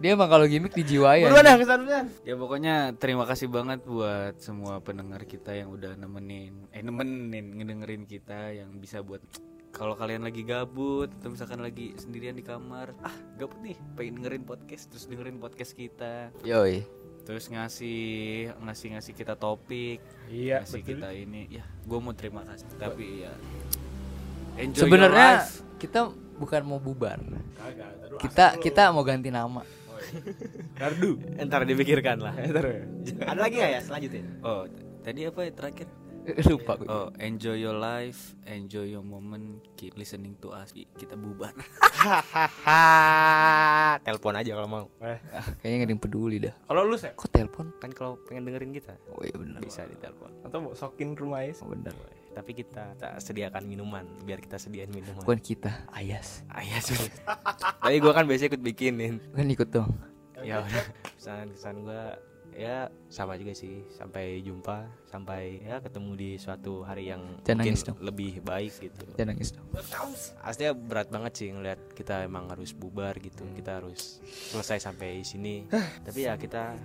[0.00, 1.48] Dia emang kalau gimmick dijiwai Buruan aja.
[1.52, 2.04] dah kesan pesan.
[2.24, 8.08] ya pokoknya terima kasih banget buat semua pendengar kita yang udah nemenin eh nemenin ngedengerin
[8.08, 9.20] kita yang bisa buat
[9.70, 14.44] kalau kalian lagi gabut atau misalkan lagi sendirian di kamar ah gabut nih pengen dengerin
[14.44, 16.82] podcast terus dengerin podcast kita Yoi.
[17.22, 18.00] terus ngasih
[18.58, 20.90] ngasih ngasih kita topik Iya, ngasih betul.
[20.98, 23.32] kita ini ya gue mau terima kasih tapi ya
[24.58, 25.62] enjoy Sebenarnya life.
[25.78, 26.00] kita
[26.36, 27.20] bukan mau bubar.
[28.16, 29.60] Kita kita mau ganti nama.
[30.74, 31.16] Gardu.
[31.38, 32.32] Ntar dipikirkan lah.
[32.34, 32.82] Ntar ya.
[33.24, 34.24] Ada lagi nggak ya selanjutnya?
[34.42, 34.64] oh
[35.00, 35.88] tadi apa ya terakhir
[36.50, 36.86] Lupa gue.
[36.86, 40.68] Oh, enjoy your life, enjoy your moment, keep listening to us.
[40.70, 41.50] Kita bubar.
[41.90, 42.80] Hahaha.
[44.06, 44.86] Telepon aja kalau mau.
[45.00, 46.54] Eh, Ah, kayaknya gak ada yang peduli dah.
[46.62, 47.66] Kalau lu sih Kok telepon?
[47.76, 49.58] Kan kalau pengen dengerin kita Oh iya benar.
[49.58, 50.30] bisa ditelepon.
[50.42, 51.60] atau mau sokin rumah Ais?
[51.60, 51.92] Oh, benar.
[52.30, 55.18] Tapi kita, kita sediakan minuman biar kita sediain minuman.
[55.18, 56.46] Bukan kita, Ayas.
[56.48, 57.10] Ayah sih.
[57.80, 59.18] Tapi gua kan biasanya ikut bikinin.
[59.34, 59.90] Kan ikut dong.
[60.38, 60.84] Ya udah.
[61.18, 62.14] Pesan kesan gua
[62.54, 63.82] ya sama juga sih.
[63.92, 67.98] Sampai jumpa, sampai ya ketemu di suatu hari yang Jangan mungkin dong.
[68.00, 69.04] lebih baik gitu.
[69.18, 69.66] Jangan nangis dong.
[70.40, 73.44] Aslinya berat banget sih ngeliat kita emang harus bubar gitu.
[73.54, 75.66] Kita harus selesai sampai sini.
[76.06, 76.78] Tapi ya kita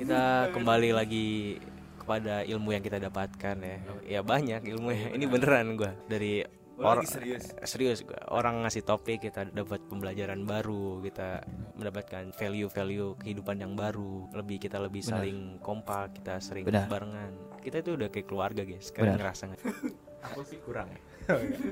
[0.00, 1.58] kita kembali lagi
[2.00, 3.78] kepada ilmu yang kita dapatkan ya.
[4.04, 5.08] Ya banyak ilmu ya.
[5.16, 6.44] Ini beneran gua dari
[6.80, 8.18] orang serius serius gua.
[8.34, 11.44] Orang ngasih topik kita dapat pembelajaran baru, kita
[11.78, 14.26] mendapatkan value-value kehidupan yang baru.
[14.34, 16.90] Lebih kita lebih saling kompak, kita sering Benar.
[16.90, 17.32] barengan.
[17.62, 18.90] Kita itu udah kayak keluarga, guys.
[18.90, 19.20] Sekarang Benar.
[19.22, 19.62] ngerasa nggak?
[20.24, 20.88] Aku sih kurang.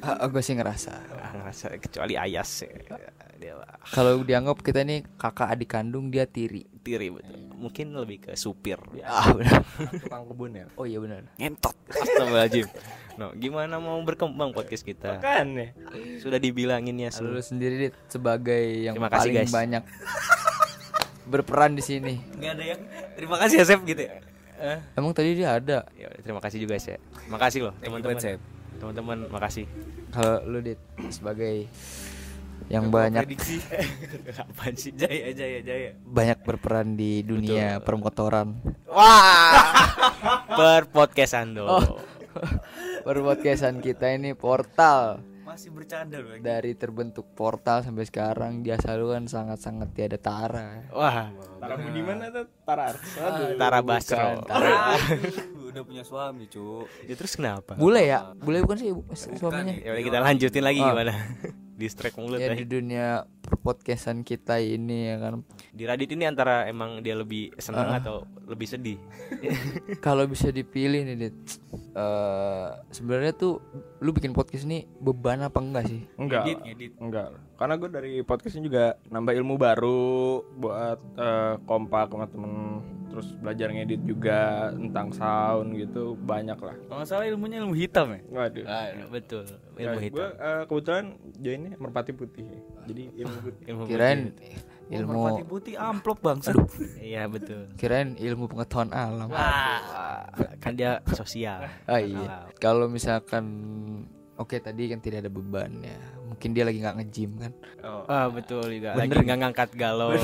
[0.00, 0.92] Ah, gue sih ngerasa.
[1.34, 2.72] Ngerasa kecuali Ayas ya.
[3.36, 6.62] dia mah Kalau dianggap kita nih kakak adik kandung dia tiri.
[6.78, 9.62] tiri betul mungkin lebih ke supir Ah benar.
[10.02, 10.66] Tukang kebun ya.
[10.74, 11.26] Oh iya benar.
[11.36, 12.66] ngentot Astagfirullahaladzim
[13.12, 15.68] no gimana mau berkembang podcast kita Kan ya.
[16.16, 19.52] sudah dibilangin ya Lu sendiri Dit, sebagai yang Terima kasih, paling guys.
[19.52, 19.82] banyak
[21.24, 22.14] berperan di sini.
[22.34, 22.80] nggak ada yang
[23.14, 24.16] terima kasih ya Sep gitu ya
[24.62, 25.82] Eh, Emang tadi dia ada.
[25.98, 26.94] ya terima kasih juga ya
[27.26, 28.14] makasih loh teman-teman.
[28.78, 29.66] teman-teman makasih.
[30.14, 30.78] Kalau lu dit
[31.10, 31.66] sebagai
[32.70, 33.58] yang banyak prediksi.
[34.38, 34.94] Apaan sih?
[34.94, 35.90] Jaya jaya jaya.
[36.06, 38.54] banyak berperan di dunia permotoran.
[38.86, 39.66] wah!
[40.58, 41.68] Per podcastan dong.
[41.68, 41.98] Oh.
[43.82, 46.40] Kita ini portal Masih bercanda loh.
[46.40, 50.88] dari terbentuk portal sampai sekarang dia selalu kan sangat-sangat tiada tara.
[50.88, 51.28] wah
[51.60, 52.48] Tara Budi mana tuh?
[52.62, 52.88] Tara.
[52.90, 53.54] Aduh.
[53.54, 54.96] Tara Basro Tara.
[55.62, 56.88] Udah punya suami, Cuk.
[57.02, 58.32] ya terus kenapa Bule ya?
[58.34, 58.90] Bule bukan sih
[59.36, 59.72] suaminya?
[59.74, 60.88] ya udah kita lanjutin lagi Ah.
[60.90, 61.12] gimana
[61.80, 63.06] distract mulut Ya ya, di dunia
[63.42, 67.98] perpodcastan kita ini ya kan di Radit ini antara emang dia lebih senang Ah.
[67.98, 68.98] atau lebih sedih
[70.06, 71.36] kalau bisa dipilih nih dit
[71.92, 73.58] eh sebenarnya tuh
[73.98, 76.42] lu bikin podcast ini beban apa enggak sih Enggak.
[76.42, 76.64] Ngedit, lah.
[76.64, 76.92] ngedit.
[76.98, 77.28] Enggak.
[77.54, 80.02] Karena gue dari podcastnya juga nambah ilmu baru
[80.56, 82.52] buat eh, kompak sama temen
[83.06, 84.40] terus belajar ngedit juga
[84.72, 86.72] tentang sound gitu banyak lah.
[86.80, 88.20] Kalau nggak salah ilmunya ilmu hitam ya.
[88.26, 88.64] Waduh.
[89.08, 89.44] betul
[89.76, 91.04] Ya, ilmu gue hitam eh, kebetulan
[91.36, 92.44] joinnya merpati putih.
[92.82, 93.64] Jadi ilmu putih.
[93.68, 94.54] ilmu kirain putih.
[94.92, 96.50] ilmu Merpati putih amplop bangsa.
[97.00, 97.70] iya betul.
[97.74, 99.28] Kirain ilmu pengetahuan alam.
[99.32, 101.64] Ah, kan dia sosial.
[101.84, 102.50] Ah iya.
[102.56, 103.44] Kalau misalkan
[104.34, 105.96] oke tadi kan tidak ada beban ya.
[106.26, 107.52] Mungkin dia lagi nggak nge-gym kan?
[107.84, 108.02] Oh.
[108.08, 109.04] ah betul juga Bener.
[109.04, 110.16] lagi nggak ngangkat galon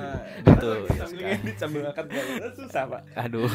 [0.46, 3.02] betul sambil ngedit sambil angkat galon susah pak.
[3.16, 3.48] aduh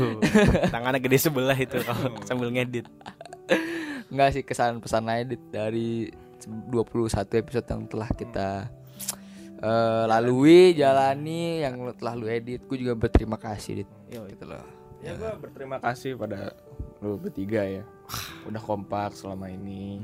[0.67, 2.89] tangannya gede sebelah itu kalau sambil ngedit.
[4.09, 6.09] Enggak sih kesan pesan aja Dit, dari
[6.47, 8.47] 21 episode yang telah kita
[9.59, 12.63] eh, lalui jalani yang telah lu edit.
[12.63, 13.89] Gue juga berterima kasih Dit.
[14.11, 14.63] Gitu loh.
[14.99, 16.51] Ya gue berterima kasih pada
[16.99, 17.83] lu bertiga ya.
[18.47, 20.03] Udah kompak selama ini.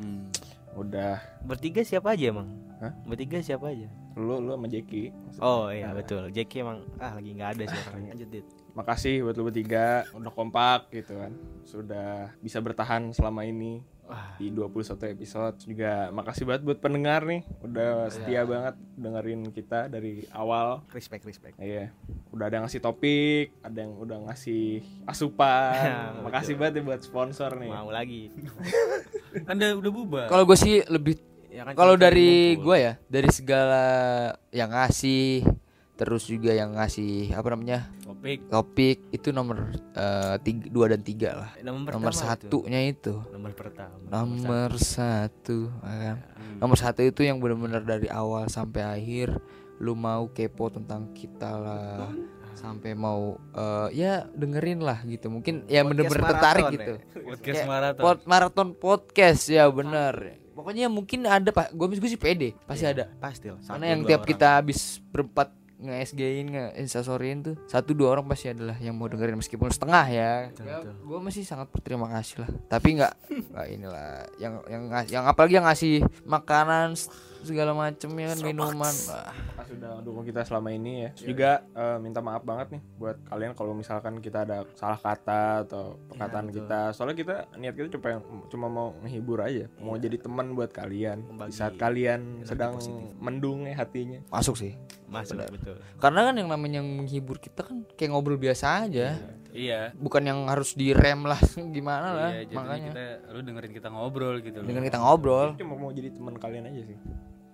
[0.75, 1.19] Udah.
[1.43, 2.51] Bertiga siapa aja emang
[2.83, 2.91] Hah?
[3.07, 3.87] bertiga siapa aja?
[4.15, 6.31] Lu lu sama Jeki Oh iya betul.
[6.31, 8.11] Jackie emang ah lagi nggak ada sih orangnya.
[8.15, 8.47] Lanjut dit.
[8.75, 10.03] makasih buat lu bertiga.
[10.11, 11.31] Udah kompak gitu kan.
[11.63, 14.37] Sudah bisa bertahan selama ini Wah.
[14.37, 20.29] di 21 episode juga makasih banget buat pendengar nih udah setia banget dengerin kita dari
[20.31, 21.57] awal Respect respect.
[21.59, 21.91] Iya,
[22.31, 26.21] udah ada yang ngasih topik, ada yang udah ngasih asupan.
[26.25, 27.71] Makasih banget ya buat sponsor nih.
[27.71, 28.31] Mau lagi.
[29.51, 30.27] Anda udah bubar.
[30.31, 31.19] Kalau gue sih lebih
[31.55, 33.87] Ya kan kalau dari gue ya, dari segala
[34.51, 35.47] yang ngasih
[35.95, 37.87] terus juga yang ngasih apa namanya?
[38.03, 38.51] Topik.
[38.51, 41.49] Topik itu nomor eh, tiga, dua dan tiga lah.
[41.63, 43.15] Nomor, nomor pertama satunya itu.
[43.15, 43.15] Itu.
[43.31, 43.95] Nomor pertama.
[44.11, 45.71] nomor satu.
[45.83, 46.17] ya kan?
[46.59, 49.39] nomor satu itu yang benar-benar dari awal sampai akhir.
[49.79, 52.11] Lu mau kepo tentang kita lah.
[52.55, 55.31] Sampai mau eh, ya dengerin lah gitu.
[55.31, 56.73] Mungkin ya bener-bener maraton tertarik ya?
[56.75, 56.93] gitu.
[57.23, 58.03] Podcast Kayak maraton.
[58.03, 61.75] pod- maraton podcast ya bener pokoknya mungkin ada pak.
[61.75, 62.55] Gue gue sih pede.
[62.63, 63.11] Pasti ada.
[63.19, 63.59] Pasti lah.
[63.59, 64.31] Satu, karena yang tiap orang.
[64.31, 65.51] kita habis berempat
[65.85, 70.77] nge-SG-in nge-instastoryin tuh satu dua orang pasti adalah yang mau dengerin meskipun setengah ya, ya
[70.81, 72.49] gue masih sangat berterima kasih lah.
[72.67, 73.13] Tapi nggak
[73.53, 76.97] nggak inilah yang yang ngas- yang apalagi yang ngasih makanan
[77.45, 81.09] segala macem ya kan minuman Wah, Makasih udah dukung kita selama ini ya.
[81.15, 85.63] Terus juga eh, minta maaf banget nih buat kalian kalau misalkan kita ada salah kata
[85.63, 86.91] atau perkataan kita.
[86.91, 91.21] Soalnya kita niat kita cuma cuma mau menghibur aja, mau jadi teman buat kalian.
[91.21, 92.77] Di Membagi saat kalian sedang
[93.17, 94.19] mendung ya hatinya.
[94.29, 94.73] masuk sih.
[95.05, 95.77] Masuk betul.
[96.01, 99.15] karena kan yang namanya menghibur kita kan kayak ngobrol biasa aja.
[99.55, 99.95] Iya.
[99.95, 101.39] Bukan yang harus direm lah
[101.75, 102.91] gimana lah iya makanya.
[102.91, 104.67] kita lu dengerin kita ngobrol gitu loh.
[104.67, 105.55] dengan kita ngobrol.
[105.55, 106.97] Cuma mau jadi teman kalian aja sih.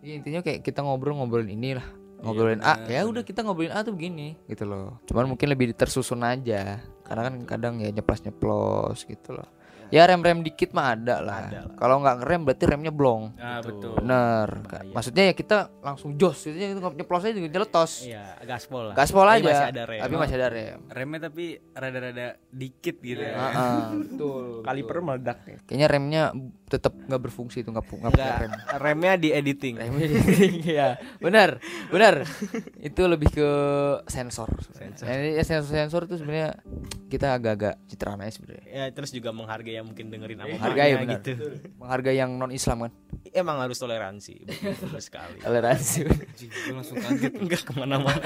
[0.01, 1.85] Ya, intinya kayak kita ngobrol ngobrolin inilah.
[2.21, 2.77] Ngobrolin A.
[2.85, 4.37] ya udah kita ngobrolin A tuh begini.
[4.45, 5.01] Gitu loh.
[5.09, 9.49] Cuman mungkin lebih tersusun aja karena kan kadang ya nyeplos nyeplos gitu loh.
[9.91, 10.07] Ya.
[10.07, 11.51] Rem rem dikit mah ada lah.
[11.75, 13.35] Kalau nggak ngerem berarti remnya blong.
[13.35, 13.91] Ah betul.
[13.93, 14.47] bener.
[14.63, 18.87] Ka- maksudnya ya kita langsung jos gitu ya kita nyeplos aja juga jeletos Iya, gaspol
[18.87, 18.95] lah.
[18.95, 19.99] gaspol Tapi aja Masih ada rem.
[19.99, 20.79] tapi masih ada rem.
[20.87, 21.43] Remnya tapi
[21.75, 23.35] rada-rada dikit gitu ya.
[23.35, 25.57] Ah, ah, betul Kaliper meledak ya.
[25.61, 26.23] kayaknya remnya
[26.65, 28.51] tetap nggak berfungsi itu nggak nggak rem.
[28.79, 29.75] remnya di editing.
[29.75, 30.23] remnya di-
[30.71, 30.87] ya
[31.19, 31.59] benar
[31.91, 32.23] benar
[32.79, 33.49] itu lebih ke
[34.07, 35.03] sensor sensor.
[35.03, 36.63] Ya, sensor sensor itu sebenarnya
[37.07, 41.07] kita agak-agak citraan aja sebenarnya Ya terus juga menghargai yang mungkin dengerin sama Menghargai, mamanya
[41.07, 41.19] benar.
[41.19, 41.33] gitu.
[41.75, 42.93] menghargai yang non Islam kan
[43.31, 45.39] Emang harus toleransi, betul sekali.
[45.39, 48.19] toleransi gue langsung kaget Enggak ke mana-mana.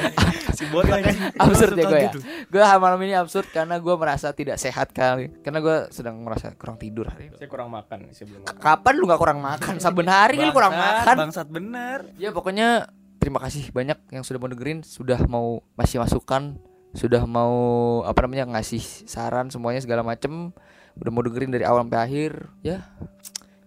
[0.52, 1.16] si botak kan.
[1.38, 2.12] absurd ya gue ya
[2.46, 6.76] gue malam ini absurd karena gue merasa tidak sehat kali karena gue sedang merasa kurang
[6.76, 8.56] tidur hari ini Saya kurang makan saya belum makan.
[8.58, 13.38] kapan lu nggak kurang makan saben hari lu kurang makan bangsat bener ya pokoknya terima
[13.40, 16.56] kasih banyak yang sudah mau dengerin sudah mau masih masukan
[16.96, 17.54] sudah mau
[18.02, 20.56] apa namanya ngasih saran semuanya segala macem
[20.96, 22.32] udah mau dengerin dari awal sampai akhir
[22.62, 22.88] ya.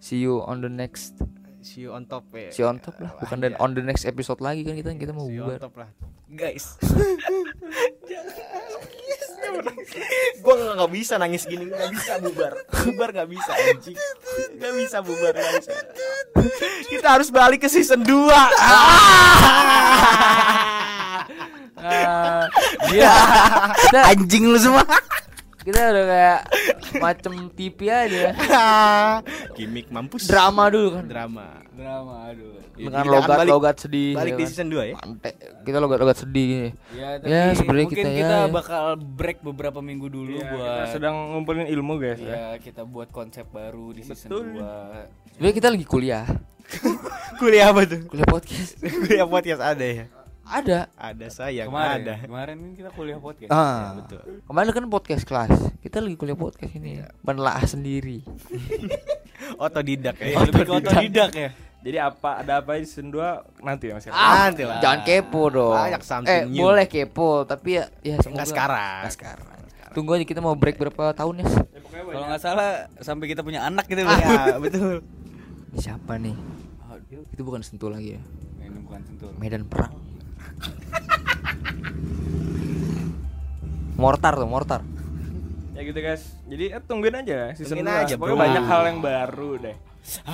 [0.01, 1.21] See you on the next.
[1.61, 2.49] See you on top ya.
[2.49, 3.12] see you on top lah.
[3.21, 5.61] Bukan dan on the next episode lagi kan kita kita mau See you on bubar.
[5.61, 5.91] top lah.
[6.27, 6.77] Guys.
[10.38, 11.69] gue nggak nggak bisa nangis gini.
[11.69, 12.53] Nggak bisa bubar.
[12.87, 13.97] Bubar nggak bisa anjing.
[14.57, 15.73] Nggak bisa bubar nggak bisa
[16.88, 18.49] kita harus balik ke season 2 Ah,
[22.88, 23.11] dia
[23.81, 24.85] kita anjing lu semua.
[25.59, 26.41] kita udah kayak
[26.97, 28.33] macem TV aja.
[29.53, 30.25] Gimmick mampus.
[30.25, 31.05] Drama dulu kan?
[31.05, 31.61] Drama.
[31.71, 32.57] Drama aduh.
[32.73, 34.49] Dengan akan logat balik- logat sedih balik ya di kan.
[34.49, 34.95] season 2 ya?
[34.97, 35.33] Pantai.
[35.61, 36.47] kita logat logat sedih.
[36.49, 36.71] Gini.
[36.95, 38.49] ya tapi Ya, sebenarnya mungkin kita kita, ya, ya.
[38.49, 42.33] bakal break beberapa minggu dulu Iya, buat kita sedang ngumpulin ilmu guys ya.
[42.33, 44.62] ya kita buat konsep baru di season Betul.
[44.62, 46.25] 2 sebenarnya kita lagi kuliah.
[47.41, 48.01] Kuliah apa tuh?
[48.07, 48.73] Kuliah podcast.
[49.05, 50.07] Kuliah podcast ada ya
[50.49, 50.79] ada.
[50.97, 52.15] Ada sayang kemarin ada.
[52.25, 53.51] kemarin kan kita kuliah podcast.
[53.53, 54.01] Ah.
[54.01, 54.23] Betul.
[54.49, 55.55] kemarin kan podcast kelas.
[55.85, 57.05] Kita lagi kuliah podcast ini.
[57.21, 58.25] Menelaah sendiri.
[59.65, 60.41] Otodidak ya.
[60.45, 61.31] Lebih ke otodidak.
[61.37, 61.51] ya.
[61.79, 64.05] Jadi apa ada apa di season 2 nanti ya Mas.
[64.09, 64.11] Ya.
[64.11, 64.83] Ah, nanti lah.
[64.83, 65.79] jangan kepo dong.
[65.79, 66.59] Banyak something eh new.
[66.59, 69.07] boleh kepo tapi ya ya semoga sekarang.
[69.07, 69.57] Nggak sekarang.
[69.95, 71.49] Tunggu aja kita mau break berapa tahun ya
[71.89, 75.01] kalau nggak salah sampai kita punya anak gitu ya betul.
[75.79, 76.35] Siapa nih?
[77.33, 78.23] Itu bukan sentuh lagi ya?
[78.59, 80.08] Ini bukan sentuh medan perang
[83.97, 84.81] mortar tuh mortar
[85.73, 86.35] Ya gitu guys.
[86.44, 88.03] Jadi eh, tungguin aja season Tungguin 2.
[88.03, 88.42] aja, Pokoknya bro.
[88.42, 89.77] banyak hal yang baru deh.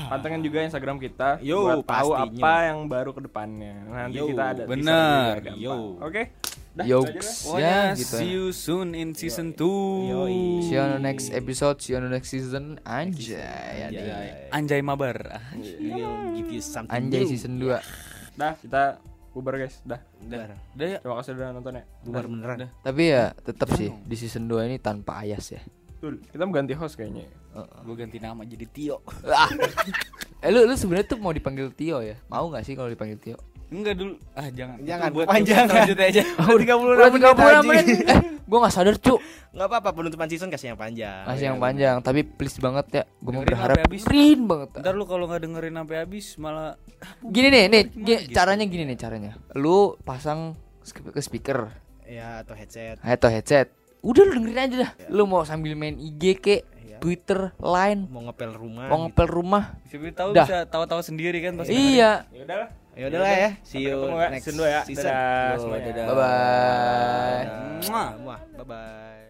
[0.08, 2.40] Pantengin juga Instagram kita Yo, buat tahu pastinya.
[2.40, 3.74] apa yang baru ke depannya.
[3.84, 5.34] Nanti Yo, kita ada bener.
[5.52, 6.00] Yo.
[6.00, 6.32] Oke.
[6.72, 7.12] Dah, Yo, lah.
[7.12, 8.32] Pokoknya ya gitu see ya.
[8.32, 12.10] you soon in season 2 See you on the next episode, see you on the
[12.10, 17.30] next season Anjay Anjay, Anjay mabar we'll give you something Anjay new.
[17.30, 17.78] season 2
[18.34, 18.98] Dah, kita
[19.34, 19.82] bubar guys.
[19.82, 19.98] Dah.
[20.16, 20.54] Bubar.
[20.72, 21.84] Udah ya Terima kasih udah nonton ya.
[22.06, 25.60] bubar beneran Tapi ya tetap sih di season 2 ini tanpa Ayas ya
[25.98, 26.20] Betul.
[26.22, 27.24] Kita mau ganti host kayaknya.
[27.82, 29.48] Gue ganti nama jadi Tio Ah.
[30.44, 32.20] Eh lu, lu sebenarnya tuh mau dipanggil Tio ya?
[32.28, 33.40] Mau gak sih kalau dipanggil Tio?
[33.74, 34.14] Enggak dulu.
[34.32, 34.76] Ah, jangan.
[34.80, 35.66] Jangan, Itu buat panjang.
[35.66, 36.22] aja.
[36.46, 37.87] Udah 30 Udah 30 menit.
[38.14, 39.18] Eh, gua gak sadar, Cuk.
[39.50, 41.24] Enggak apa-apa penutupan season kasih yang panjang.
[41.24, 43.02] Masih yang panjang, tapi please banget ya.
[43.18, 44.68] Gua mau berharap dengerin banget.
[44.76, 46.78] Ntar lu kalau nggak dengerin sampai habis malah
[47.20, 48.32] Gini nih, nih, gitu?
[48.32, 49.32] caranya gini nih caranya.
[49.52, 51.70] Lu pasang ke speaker
[52.04, 53.00] Ya atau headset.
[53.00, 53.72] atau headset.
[54.00, 54.90] Udah lu dengerin aja dah.
[55.08, 57.00] Lu mau sambil main IG ke, Iya.
[57.00, 58.87] Twitter, Line, Mau ngepel rumah.
[58.87, 59.64] mau ngepel rumah.
[59.84, 60.44] siapa tahu Dah.
[60.44, 62.28] bisa tawa-tawa sendiri kan pas Iya.
[62.28, 62.68] Ya udahlah.
[62.94, 63.50] Ya udahlah ya.
[63.66, 64.80] See you ya, next season dua ya.
[64.87, 65.11] season.
[65.11, 65.90] Dadah semuanya.
[65.90, 66.04] dadah.
[66.07, 67.42] Bye bye.
[68.54, 69.23] Bye bye.